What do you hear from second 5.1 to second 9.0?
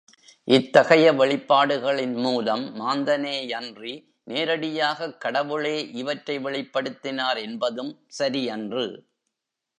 கடவுளே இவற்றை வெளிப்படுத்தினார் என்பதும் சரியன்று.